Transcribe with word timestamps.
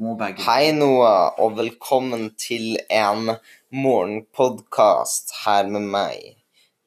Hei, 0.00 0.72
Noah, 0.72 1.34
og 1.36 1.58
velkommen 1.58 2.30
til 2.40 2.78
en 2.88 3.34
morgenpodkast 3.68 5.34
her 5.42 5.68
med 5.68 5.84
meg. 5.92 6.22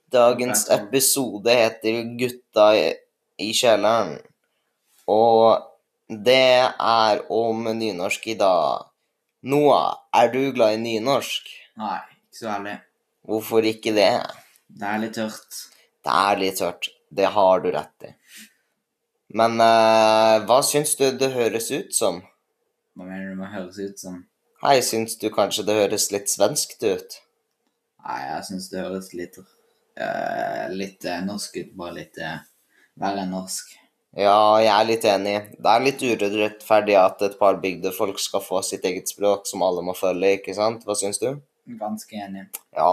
Dagens 0.10 0.64
episode 0.74 1.54
heter 1.54 2.00
'Gutta 2.18 2.72
i- 2.74 3.52
kjelleren', 3.54 4.18
og 5.08 5.62
det 6.10 6.74
er 6.80 7.22
om 7.30 7.64
nynorsk 7.64 8.28
i 8.28 8.34
dag. 8.34 8.90
Noah, 9.44 9.96
er 10.14 10.34
du 10.34 10.52
glad 10.52 10.74
i 10.74 10.82
nynorsk? 10.82 11.54
Nei, 11.78 12.00
ikke 12.00 12.40
så 12.40 12.50
veldig. 12.50 12.78
Hvorfor 13.28 13.62
ikke 13.62 13.94
det? 13.94 14.26
Det 14.80 14.88
er 14.88 14.98
litt 14.98 15.14
tørt. 15.14 15.64
Det 16.04 16.12
er 16.12 16.36
litt 16.36 16.58
tørt. 16.58 16.90
Det 17.14 17.26
har 17.26 17.60
du 17.60 17.72
rett 17.72 18.10
i. 18.10 18.16
Men 19.30 19.62
uh, 19.62 20.40
hva 20.48 20.64
syns 20.64 20.96
du 20.96 21.12
det 21.12 21.32
høres 21.32 21.72
ut 21.72 21.94
som? 21.94 22.24
Hva 22.94 23.08
mener 23.08 23.32
du 23.32 23.40
med 23.40 23.50
høres 23.50 23.80
ut 23.82 24.02
som? 24.02 24.20
Hei, 24.62 24.78
syns 24.86 25.16
du 25.18 25.26
kanskje 25.34 25.66
det 25.66 25.76
høres 25.80 26.12
litt 26.14 26.30
svenskt 26.30 26.84
ut? 26.86 27.16
Nei, 28.06 28.20
jeg 28.28 28.44
syns 28.52 28.68
det 28.70 28.84
høres 28.84 29.08
litt 29.18 29.40
uh, 29.40 30.68
litt 30.70 31.08
uh, 31.10 31.24
norsk 31.26 31.58
ut, 31.58 31.72
bare 31.80 31.96
litt 31.98 32.20
uh, 32.22 32.44
verre 33.02 33.24
enn 33.26 33.34
norsk. 33.34 33.72
Ja, 34.14 34.38
jeg 34.62 34.70
er 34.70 34.86
litt 34.86 35.08
enig. 35.10 35.36
Det 35.58 35.72
er 35.72 35.86
litt 35.88 36.06
urettferdig 36.06 37.00
at 37.00 37.26
et 37.26 37.40
par 37.40 37.58
bygdefolk 37.64 38.22
skal 38.22 38.46
få 38.46 38.62
sitt 38.62 38.86
eget 38.86 39.10
språk 39.10 39.50
som 39.50 39.66
alle 39.66 39.82
må 39.82 39.98
følge, 39.98 40.36
ikke 40.38 40.54
sant? 40.54 40.86
Hva 40.86 40.94
syns 41.00 41.18
du? 41.24 41.32
Ganske 41.80 42.20
enig. 42.22 42.46
Ja. 42.78 42.92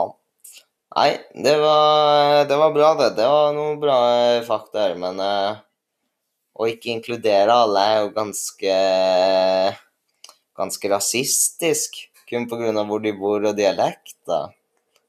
Nei, 0.97 1.11
det 1.45 1.59
var, 1.61 2.47
det 2.49 2.57
var 2.57 2.73
bra, 2.73 2.95
det. 3.03 3.11
Det 3.21 3.29
var 3.29 3.53
noen 3.53 3.77
bra 3.83 3.99
fakta 4.49 4.87
her, 4.87 4.97
men 4.99 5.21
å 5.21 6.67
ikke 6.73 6.95
inkludere 6.97 7.53
alle 7.67 7.85
er 7.85 8.01
jo 8.01 8.15
ganske 8.17 8.73
ganske 10.61 10.91
rasistisk, 10.93 11.97
kun 12.31 12.47
av 12.79 12.87
hvor 12.87 13.03
de 13.03 13.13
bor 13.17 13.43
og 13.43 13.57
dialekt, 13.59 14.19
da. 14.29 14.49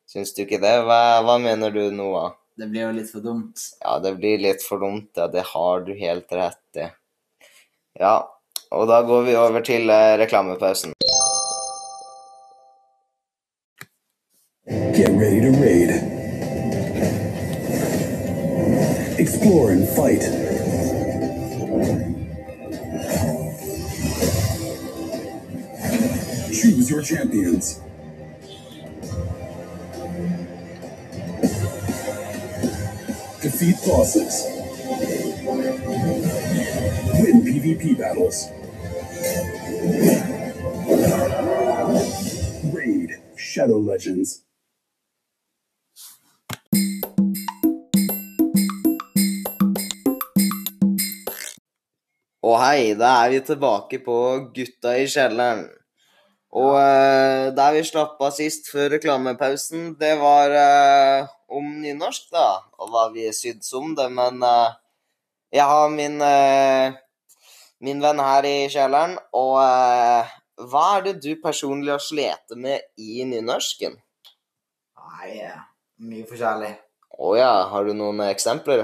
Syns 0.10 0.34
du 0.36 0.44
ikke 0.44 0.60
det? 0.60 0.74
Hva, 0.88 1.22
hva 1.24 1.38
mener 1.40 1.72
du, 1.72 1.84
Noah? 1.94 2.34
Det 2.58 2.68
blir 2.68 2.88
jo 2.88 2.92
litt 2.98 3.12
for 3.12 3.24
dumt. 3.24 3.62
Ja, 3.80 3.98
det 4.04 4.16
blir 4.18 4.42
litt 4.42 4.64
for 4.66 4.82
dumt, 4.82 5.12
ja. 5.16 5.28
Det 5.32 5.46
har 5.54 5.86
du 5.88 5.94
helt 5.96 6.34
rett 6.36 6.82
i. 6.82 6.90
Ja, 8.00 8.16
og 8.72 8.88
da 8.92 9.02
går 9.08 9.28
vi 9.28 9.38
over 9.40 9.64
til 9.66 9.90
eh, 9.92 10.18
reklamepausen. 10.22 10.96
Get 14.96 15.12
ready 15.18 15.42
to 15.42 15.52
raid. 15.62 15.92
Explore 19.20 19.72
and 19.72 19.88
fight. 19.90 20.51
Your 26.92 27.02
champions. 27.02 27.80
Defeat 33.42 33.78
bosses. 33.88 34.36
Win 37.22 37.42
PvP 37.48 37.98
battles. 37.98 38.50
Raid 42.76 43.12
Shadow 43.38 43.80
Legends. 43.80 44.42
Og 52.44 52.58
hei, 52.60 52.96
da 53.00 53.22
er 53.24 53.30
vi 53.32 53.46
tilbake 53.48 54.02
på 54.04 54.18
Gutta 54.56 54.98
i 55.00 55.06
kjelleren. 55.08 55.70
Og 56.52 56.74
eh, 56.76 57.48
der 57.56 57.76
vi 57.78 57.84
slapp 57.88 58.20
av 58.20 58.34
sist 58.36 58.68
før 58.68 58.90
reklamepausen, 58.98 59.94
det 60.00 60.18
var 60.20 60.52
eh, 60.52 61.30
om 61.48 61.70
nynorsk, 61.80 62.28
da. 62.34 62.48
Og 62.82 62.92
hva 62.92 63.06
vi 63.14 63.30
syns 63.36 63.72
om 63.78 63.94
det. 63.96 64.10
Men 64.12 64.44
eh, 64.44 64.74
jeg 65.56 65.68
har 65.68 65.88
min, 65.94 66.20
eh, 66.24 66.98
min 67.80 68.04
venn 68.04 68.20
her 68.20 68.48
i 68.48 68.56
kjelleren, 68.72 69.16
og 69.32 69.56
eh, 69.64 70.34
hva 70.72 70.84
er 70.98 71.08
det 71.08 71.16
du 71.24 71.32
personlig 71.42 71.96
har 71.96 72.04
slitt 72.04 72.56
med 72.60 72.84
i 73.00 73.24
nynorsken? 73.32 73.96
Nei, 75.00 75.32
eh, 75.40 75.64
mye 76.04 76.28
forskjellig. 76.28 76.74
Å 77.22 77.32
ja, 77.40 77.54
har 77.72 77.88
du 77.88 77.94
noen 77.96 78.24
eksempler? 78.28 78.84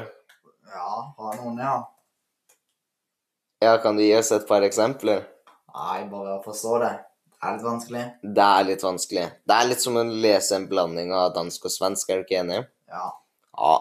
Ja, 0.72 0.90
har 1.20 1.38
noen, 1.42 1.60
ja. 1.60 1.76
Ja, 3.64 3.76
kan 3.82 3.98
du 3.98 4.04
gi 4.06 4.14
oss 4.16 4.32
et 4.32 4.48
par 4.48 4.64
eksempler? 4.64 5.24
Nei, 5.76 6.00
bare 6.12 6.38
å 6.38 6.44
forstå 6.46 6.80
det. 6.84 6.96
Det 7.38 7.48
er 7.48 7.56
litt 7.58 7.66
vanskelig. 7.68 8.04
Det 8.24 8.46
er 8.46 8.64
litt 8.66 8.84
vanskelig. 8.84 9.26
Det 9.46 9.58
er 9.58 9.68
litt 9.70 9.84
som 9.84 9.98
å 10.00 10.04
lese 10.08 10.56
en 10.58 10.68
blanding 10.70 11.14
av 11.14 11.36
dansk 11.36 11.68
og 11.70 11.74
svensk, 11.74 12.10
er 12.10 12.22
du 12.22 12.28
ikke 12.28 12.42
enig? 12.42 12.64
Ja, 12.90 13.12
Ja. 13.58 13.76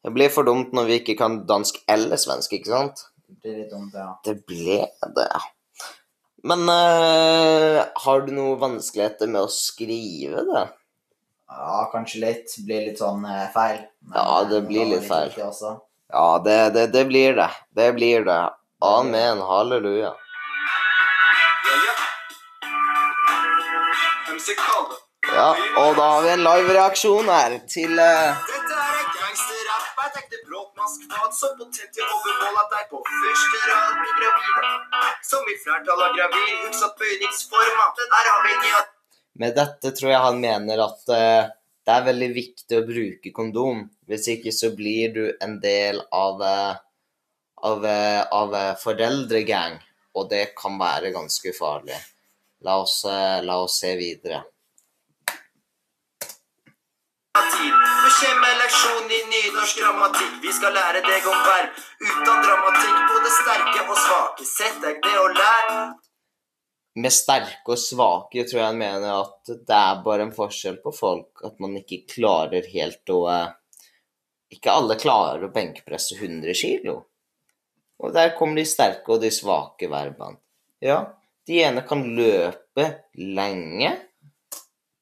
Det 0.00 0.14
blir 0.16 0.30
for 0.32 0.48
dumt 0.48 0.70
når 0.72 0.86
vi 0.88 0.94
ikke 1.02 1.14
kan 1.18 1.42
dansk 1.44 1.76
eller 1.90 2.16
svensk, 2.16 2.54
ikke 2.56 2.70
sant? 2.72 3.02
det 3.28 3.36
blir 3.42 3.58
litt 3.58 3.70
dumt, 3.70 3.94
ja. 3.94 4.14
Det 4.24 4.46
ble 4.48 4.78
det. 5.16 5.30
Men 6.42 6.64
øh, 6.72 7.80
har 8.04 8.22
du 8.24 8.32
noe 8.32 8.56
vanskeligheter 8.60 9.28
med 9.28 9.44
å 9.44 9.52
skrive 9.52 10.44
det? 10.48 10.64
Ja, 11.50 11.82
kanskje 11.92 12.22
litt. 12.24 12.56
Blir 12.64 12.86
litt 12.88 13.02
sånn 13.02 13.26
eh, 13.28 13.46
feil. 13.54 13.82
Men, 14.06 14.16
Ja, 14.16 14.40
det 14.48 14.62
eh, 14.62 14.66
blir 14.70 14.86
var 14.86 14.92
litt 14.94 15.08
feil. 15.10 15.36
Ja, 16.10 16.26
det, 16.44 16.58
det, 16.74 16.86
det 16.94 17.04
blir 17.10 17.36
det. 17.38 17.50
Det 17.76 17.90
blir 17.98 18.24
det. 18.26 18.40
Amen. 18.80 19.44
Halleluja. 19.44 20.14
Ja, 20.14 21.82
ja. 21.86 22.09
Ja, 25.30 25.50
og 25.76 25.96
da 25.98 26.06
har 26.14 26.22
vi 26.24 26.30
en 26.32 26.42
live-reaksjon 26.42 27.28
her 27.28 27.56
til 27.68 27.92
eh, 28.00 28.38
Dette 28.48 28.76
er 28.76 28.96
en 28.96 29.10
gangsterrapp. 29.18 29.90
Jeg 30.00 30.12
tenkte 30.14 30.40
bråkmask 30.48 31.02
maskefat 31.04 31.36
så 31.36 31.50
potent 31.58 31.98
i 32.00 32.04
overmål 32.06 32.60
at 32.62 32.76
jeg 32.76 32.88
på 32.90 33.00
første 33.06 33.60
rad 33.68 33.98
blir 34.00 34.14
gravide. 34.20 35.02
Som 35.30 35.50
i 35.52 35.56
flertall 35.60 36.04
av 36.06 36.16
gravid, 36.16 36.54
utsatt 36.70 36.96
bøyningsforma. 37.02 37.88
Den 38.00 38.16
er 38.20 38.30
avhengig 38.34 38.74
av 38.78 38.88
Med 39.40 39.56
dette 39.60 39.92
tror 39.96 40.12
jeg 40.14 40.22
han 40.24 40.40
mener 40.42 40.84
at 40.86 41.12
uh, 41.12 41.50
det 41.86 41.96
er 41.96 42.06
veldig 42.08 42.30
viktig 42.36 42.78
å 42.78 42.86
bruke 42.88 43.34
kondom. 43.36 43.84
Hvis 44.08 44.30
ikke 44.34 44.54
så 44.56 44.72
blir 44.76 45.14
du 45.14 45.24
en 45.44 45.58
del 45.62 46.00
av, 46.16 46.40
uh, 46.40 46.72
av, 47.70 47.86
av 48.40 48.56
foreldregang, 48.80 49.78
og 50.16 50.32
det 50.32 50.48
kan 50.58 50.80
være 50.80 51.12
ganske 51.14 51.54
farlig. 51.56 52.00
La 52.64 52.80
oss, 52.80 53.04
eh, 53.04 53.42
la 53.42 53.60
oss 53.62 53.80
se 53.80 53.94
videre. 53.96 54.44
tid. 57.60 57.74
Nå 58.02 58.52
leksjon 58.62 59.10
i 59.16 59.20
nynorsk 59.32 59.80
grammatikk. 59.80 60.36
Vi 60.44 60.52
skal 60.58 60.74
lære 60.76 61.02
deg 61.06 61.26
om 61.30 61.42
verb 61.48 61.80
uten 62.06 62.44
dramatikk. 62.46 62.96
Både 63.10 63.32
sterke 63.36 63.84
og 63.84 63.98
svake. 64.04 64.46
Sett 64.48 64.80
deg 64.84 65.04
ned 65.04 65.18
og 65.24 65.36
lær. 65.40 65.68
Med 67.00 67.14
sterke 67.14 67.76
og 67.76 67.78
svake 67.78 68.44
tror 68.48 68.60
jeg 68.60 68.66
han 68.66 68.80
mener 68.80 69.12
at 69.14 69.52
det 69.52 69.76
er 69.76 70.02
bare 70.04 70.26
en 70.26 70.34
forskjell 70.34 70.80
på 70.84 70.92
folk. 70.96 71.44
At 71.46 71.60
man 71.62 71.78
ikke 71.80 72.02
klarer 72.16 72.66
helt 72.74 73.14
å 73.14 73.22
eh, 73.30 73.48
Ikke 74.50 74.72
alle 74.74 74.96
klarer 74.98 75.46
å 75.46 75.54
benkpresse 75.54 76.16
100 76.18 76.56
kilo. 76.58 76.96
Og 78.02 78.14
der 78.16 78.32
kommer 78.34 78.58
de 78.58 78.64
sterke 78.66 79.14
og 79.14 79.20
de 79.22 79.30
svake 79.30 79.86
verbene. 79.92 80.40
Ja, 80.82 81.04
de 81.48 81.60
ene 81.66 81.82
kan 81.88 82.02
løpe 82.16 82.86
lenge. 83.16 83.90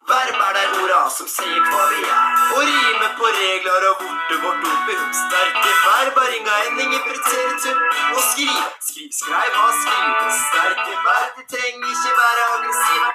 Hvem 0.09 0.41
er 0.47 0.55
det 0.57 0.65
orda 0.81 1.01
som 1.13 1.29
sier 1.29 1.65
hva 1.69 1.83
vi 1.93 1.99
er. 2.05 2.37
Og 2.57 2.63
rime 2.65 3.09
på 3.19 3.31
regler 3.39 3.87
og 3.91 3.99
borte 4.03 4.39
vårt 4.45 4.69
opphund. 4.71 5.11
Sterke 5.19 5.73
verb 5.85 6.21
er 6.23 6.37
inga 6.39 6.55
ending 6.69 6.95
i 6.97 7.01
preteritum. 7.05 7.83
Og 8.15 8.23
skriv, 8.31 8.63
skriv, 8.89 9.11
skreiv, 9.19 9.59
ha 9.59 9.67
skrive. 9.83 10.31
Sterke 10.39 10.95
verb, 11.09 11.35
de 11.37 11.47
trenger 11.55 11.93
ikke 11.93 12.15
være 12.23 12.47
aggressiv. 12.55 13.11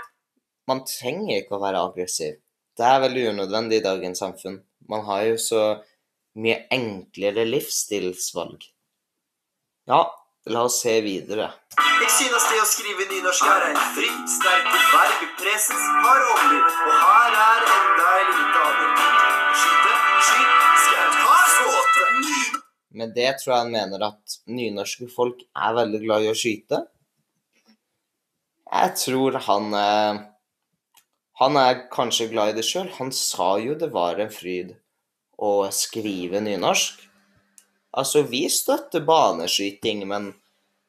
Man 0.70 0.84
trenger 0.88 1.42
ikke 1.42 1.58
å 1.58 1.64
være 1.64 1.82
aggressiv. 1.90 2.38
Det 2.78 2.86
er 2.90 3.02
veldig 3.08 3.26
unødvendig 3.34 3.82
i 3.82 3.86
dagens 3.88 4.22
samfunn. 4.24 4.62
Man 4.90 5.04
har 5.10 5.26
jo 5.32 5.42
så 5.42 5.64
mye 6.44 6.64
enklere 6.74 7.46
livsstilsvalg. 7.50 8.64
Ja, 9.90 10.06
la 10.46 10.64
oss 10.68 10.82
se 10.82 10.94
videre. 11.02 11.50
Jeg 12.04 12.12
synes 12.12 12.48
det 12.52 12.60
å 12.60 12.66
skrive 12.68 13.06
nynorsk 13.10 13.46
er 13.48 13.68
en 13.70 13.78
fritt, 13.96 14.24
Sterke 14.34 14.80
verb 14.92 15.22
presens 15.40 15.86
har 16.04 16.26
omlyd. 16.34 16.66
Og 16.68 16.98
her 17.04 17.38
er 17.44 17.64
enda 17.76 18.10
en 18.18 18.32
lite 18.32 18.64
avgjørelse. 18.64 19.30
Skyte, 19.62 19.94
skyt, 20.28 20.58
skaut, 20.84 21.22
har 21.28 21.48
skåte. 21.54 22.10
Med 23.00 23.16
det 23.16 23.30
tror 23.40 23.54
jeg 23.54 23.62
han 23.64 23.74
mener 23.74 24.06
at 24.10 24.38
nynorske 24.60 25.08
folk 25.14 25.46
er 25.56 25.80
veldig 25.80 26.04
glad 26.04 26.28
i 26.28 26.30
å 26.34 26.38
skyte. 26.38 26.84
Jeg 28.74 28.94
tror 28.98 29.38
han 29.48 29.74
eh, 29.78 30.22
Han 31.42 31.58
er 31.58 31.88
kanskje 31.94 32.30
glad 32.30 32.52
i 32.52 32.60
det 32.60 32.66
sjøl. 32.68 32.92
Han 33.00 33.10
sa 33.16 33.56
jo 33.62 33.74
det 33.80 33.90
var 33.94 34.20
en 34.22 34.30
fryd 34.32 34.76
å 35.42 35.66
skrive 35.74 36.42
nynorsk. 36.44 37.02
Altså, 37.94 38.24
vi 38.26 38.48
støtter 38.50 39.04
baneskyting, 39.06 40.08
men 40.10 40.32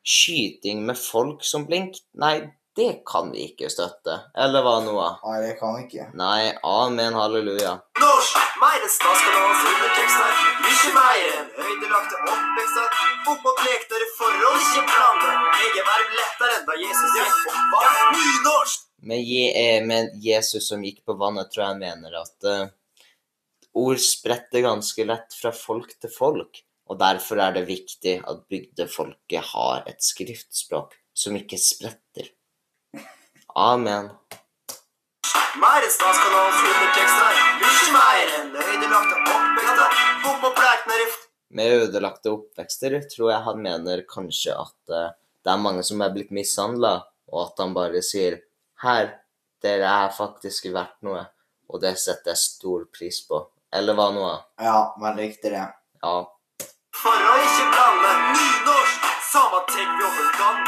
skyting 0.05 0.85
med 0.87 0.99
folk 1.01 1.45
som 1.45 1.67
blink 1.69 1.99
Nei, 2.21 2.39
det 2.77 3.05
kan 3.07 3.29
vi 3.31 3.45
ikke 3.51 3.69
støtte. 3.71 4.17
Eller 4.45 4.65
hva, 4.65 4.79
Noah? 4.83 5.21
Nei, 5.23 5.37
det 5.45 5.53
kan 5.61 5.77
vi 5.77 5.85
ikke. 5.85 6.09
Nei, 6.19 6.49
amen, 6.67 7.15
halleluja. 7.15 7.75
Norsk, 8.01 8.41
mer 8.63 8.81
enn 8.81 8.91
statskanalens 8.91 9.69
undertekster. 9.71 10.41
Mye 10.65 10.95
mer 10.97 11.29
enn 11.29 11.53
høydelagte 11.61 12.19
oppvekster. 12.33 12.99
Fotballplektere 13.29 14.11
forhold 14.17 14.65
ikke 14.65 14.85
blande. 14.91 15.37
Begge 15.61 15.87
verb 15.93 16.19
lettere 16.19 16.59
enn 16.59 16.69
da 16.73 16.81
Jesus 16.83 17.17
gikk 17.21 17.39
på 17.45 17.57
vann. 17.77 18.03
Nynorsk! 18.19 18.91
Med, 19.05 19.33
eh, 19.53 19.81
med 19.85 20.15
Jesus 20.25 20.71
som 20.73 20.83
gikk 20.83 21.05
på 21.05 21.15
vannet, 21.21 21.53
tror 21.53 21.67
jeg 21.67 21.75
han 21.75 21.83
mener 21.85 22.21
at 22.25 22.49
uh, 22.49 22.69
ord 23.77 24.01
spretter 24.01 24.65
ganske 24.65 25.05
lett 25.05 25.37
fra 25.37 25.53
folk 25.55 25.93
til 26.01 26.11
folk. 26.11 26.65
Og 26.91 26.99
derfor 27.01 27.41
er 27.41 27.55
det 27.57 27.65
viktig 27.69 28.19
at 28.29 28.45
bygdefolket 28.51 29.53
har 29.55 29.85
et 29.89 30.03
skriftspråk 30.05 30.97
som 31.17 31.37
ikke 31.39 31.59
spretter. 31.61 32.29
Amen. 33.57 34.11
Med 41.55 41.73
ødelagte 41.73 42.33
oppvekster 42.35 42.97
tror 43.13 43.31
jeg 43.31 43.45
han 43.47 43.63
mener 43.63 44.03
kanskje 44.11 44.57
at 44.59 44.91
eh, 44.91 45.13
det 45.45 45.53
er 45.53 45.61
mange 45.63 45.85
som 45.87 46.03
er 46.03 46.13
blitt 46.13 46.33
mishandla, 46.35 46.97
og 47.31 47.41
at 47.47 47.61
han 47.63 47.75
bare 47.77 48.01
sier 48.03 48.41
her, 48.83 49.11
dere 49.63 49.91
er 50.05 50.15
faktisk 50.17 50.69
verdt 50.75 50.99
noe, 51.07 51.23
og 51.71 51.83
det 51.85 51.95
setter 52.01 52.33
jeg 52.33 52.43
stor 52.43 52.87
pris 52.93 53.21
på. 53.29 53.41
Eller 53.75 53.97
hva, 53.97 54.09
Noah? 54.15 54.41
Ja, 54.61 54.79
veldig 55.01 55.29
riktig 55.29 55.53
det. 55.55 55.67
Ja. 56.03 56.17
For 57.05 57.13
å 57.21 57.33
ikke 57.37 57.65
blande 57.69 58.11
nynorsk, 58.33 59.09
samme 59.29 59.59
tek 59.69 59.89
vi 59.93 60.05
over 60.07 60.29
kan. 60.39 60.61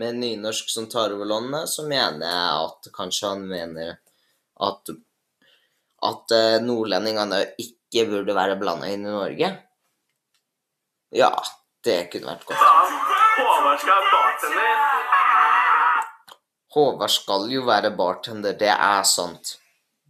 Med 0.00 0.16
nynorsk 0.22 0.70
som 0.72 0.86
tar 0.88 1.12
over 1.12 1.28
landet, 1.28 1.68
så 1.68 1.82
mener 1.84 2.22
jeg 2.24 2.62
at 2.62 2.86
kanskje 2.96 3.32
han 3.34 3.42
mener 3.50 3.90
at, 4.68 4.92
at 6.08 6.32
eh, 6.32 6.56
nordlendingene 6.64 7.42
ikke 7.60 8.06
burde 8.08 8.36
være 8.38 8.54
blanda 8.60 8.88
inn 8.88 9.04
i 9.04 9.12
Norge. 9.12 9.50
Ja, 11.12 11.28
det 11.84 11.96
kunne 12.14 12.30
vært 12.30 12.46
godt. 12.48 12.62
Håvard 13.36 13.82
skal 13.82 14.06
bartender. 14.14 14.78
Håvard 16.78 17.12
skal 17.18 17.44
jo 17.52 17.66
være 17.68 17.92
bartender, 18.00 18.56
det 18.56 18.72
er 18.72 19.04
sant. 19.12 19.58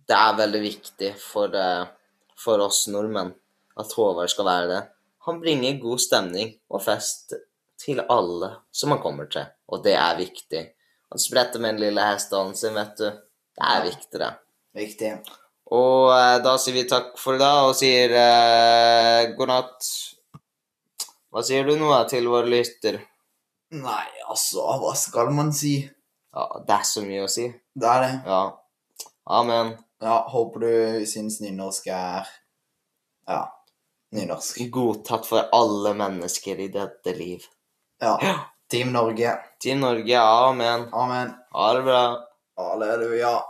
Det 0.06 0.14
er 0.14 0.38
veldig 0.44 0.62
viktig 0.62 1.10
for, 1.24 1.58
eh, 1.58 1.90
for 2.38 2.62
oss 2.68 2.84
nordmenn 2.94 3.34
at 3.80 3.92
Håvard 3.96 4.30
skal 4.32 4.48
være 4.48 4.68
det. 4.70 4.82
Han 5.26 5.40
bringer 5.42 5.80
god 5.82 6.00
stemning 6.00 6.52
og 6.70 6.82
fest 6.84 7.34
til 7.82 8.00
alle 8.00 8.52
som 8.72 8.94
han 8.94 9.02
kommer 9.02 9.28
til, 9.30 9.46
og 9.68 9.82
det 9.84 9.96
er 9.98 10.18
viktig. 10.18 10.62
Han 11.12 11.22
spretter 11.22 11.62
med 11.62 11.74
den 11.74 11.86
lille 11.86 12.04
hestehalen 12.06 12.54
sin, 12.58 12.74
vet 12.74 12.94
du. 12.98 13.08
Det 13.56 13.66
er 13.72 13.84
viktig, 13.84 14.20
det. 14.20 14.30
Viktig. 14.76 15.10
Og 15.76 16.12
eh, 16.14 16.36
da 16.44 16.54
sier 16.62 16.76
vi 16.76 16.86
takk 16.88 17.14
for 17.18 17.38
i 17.38 17.42
dag, 17.42 17.66
og 17.66 17.76
sier 17.78 18.12
eh, 18.20 19.32
god 19.38 19.50
natt. 19.50 19.90
Hva 21.32 21.42
sier 21.46 21.66
du 21.66 21.74
nå 21.78 21.90
til 22.10 22.28
våre 22.30 22.48
lytter? 22.50 23.00
Nei, 23.76 24.06
altså, 24.30 24.62
hva 24.80 24.94
skal 24.98 25.32
man 25.34 25.50
si? 25.54 25.80
Ja, 26.36 26.46
det 26.62 26.76
er 26.76 26.86
så 26.86 27.02
mye 27.02 27.26
å 27.26 27.32
si. 27.32 27.48
Det 27.74 27.90
er 27.90 28.04
det. 28.04 28.14
Ja. 28.28 28.42
Amen. 29.36 29.74
Ja, 30.02 30.20
håper 30.30 30.62
du 30.62 31.06
syns 31.08 31.40
nynorsk 31.42 31.88
er 31.90 32.28
Ja, 33.26 33.40
nynorsk. 34.12 34.60
Godtatt 34.70 35.26
for 35.26 35.48
alle 35.52 35.94
mennesker 35.94 36.60
i 36.60 36.68
dette 36.68 37.14
liv. 37.14 37.42
Ja. 38.00 38.18
Team 38.70 38.92
Norge. 38.92 39.38
Team 39.62 39.80
Norge, 39.80 40.20
amen. 40.20 40.88
Amen. 40.92 41.34
Ha 41.50 41.72
det 41.74 41.82
bra. 41.82 42.28
Halleluja. 42.56 43.42